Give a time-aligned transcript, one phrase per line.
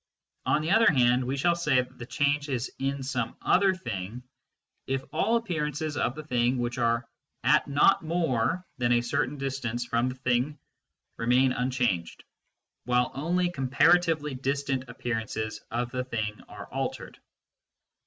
[0.47, 4.23] On the other hand we shall say that the change is in some other thing
[4.87, 7.07] if all appearances of the thing which are
[7.43, 10.57] at not more than a certain distance from the thing
[11.17, 12.23] remain unchanged,
[12.85, 17.19] while only comparatively distant appearances of the thing are altered.